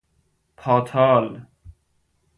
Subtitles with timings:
[0.57, 1.47] پاتال